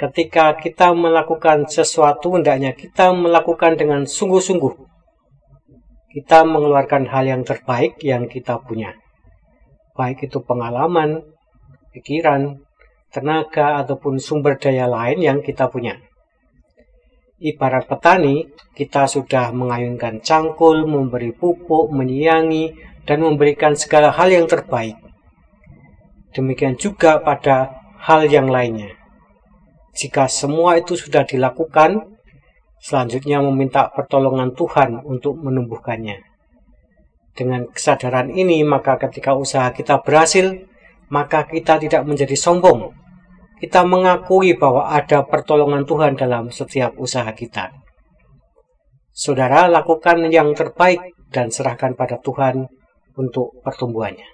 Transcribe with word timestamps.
ketika 0.00 0.56
kita 0.56 0.96
melakukan 0.96 1.68
sesuatu, 1.68 2.40
hendaknya 2.40 2.72
kita 2.72 3.12
melakukan 3.12 3.76
dengan 3.76 4.08
sungguh-sungguh. 4.08 4.88
Kita 6.10 6.42
mengeluarkan 6.48 7.04
hal 7.12 7.28
yang 7.28 7.42
terbaik 7.44 8.00
yang 8.00 8.24
kita 8.24 8.56
punya. 8.64 8.96
Baik 9.92 10.26
itu 10.26 10.40
pengalaman, 10.40 11.20
pikiran, 11.92 12.64
tenaga, 13.12 13.84
ataupun 13.84 14.16
sumber 14.16 14.56
daya 14.56 14.88
lain 14.88 15.20
yang 15.20 15.38
kita 15.44 15.68
punya. 15.68 16.00
Ibarat 17.36 17.84
petani, 17.84 18.48
kita 18.72 19.04
sudah 19.04 19.52
mengayunkan 19.52 20.24
cangkul, 20.24 20.88
memberi 20.88 21.36
pupuk, 21.36 21.92
menyiangi, 21.92 22.72
dan 23.04 23.20
memberikan 23.20 23.76
segala 23.76 24.12
hal 24.12 24.32
yang 24.32 24.48
terbaik. 24.48 24.96
Demikian 26.32 26.76
juga 26.80 27.20
pada 27.20 27.80
hal 28.00 28.28
yang 28.28 28.48
lainnya. 28.48 28.99
Jika 30.00 30.32
semua 30.32 30.80
itu 30.80 30.96
sudah 30.96 31.28
dilakukan, 31.28 32.00
selanjutnya 32.80 33.44
meminta 33.44 33.92
pertolongan 33.92 34.56
Tuhan 34.56 35.04
untuk 35.04 35.36
menumbuhkannya. 35.36 36.24
Dengan 37.36 37.68
kesadaran 37.68 38.32
ini, 38.32 38.64
maka 38.64 38.96
ketika 38.96 39.36
usaha 39.36 39.68
kita 39.76 40.00
berhasil, 40.00 40.56
maka 41.12 41.44
kita 41.44 41.76
tidak 41.76 42.08
menjadi 42.08 42.32
sombong. 42.32 42.96
Kita 43.60 43.84
mengakui 43.84 44.56
bahwa 44.56 44.88
ada 44.88 45.20
pertolongan 45.20 45.84
Tuhan 45.84 46.16
dalam 46.16 46.48
setiap 46.48 46.96
usaha 46.96 47.28
kita. 47.36 47.68
Saudara, 49.12 49.68
lakukan 49.68 50.32
yang 50.32 50.56
terbaik 50.56 51.12
dan 51.28 51.52
serahkan 51.52 51.92
pada 51.92 52.16
Tuhan 52.24 52.72
untuk 53.20 53.60
pertumbuhannya. 53.60 54.32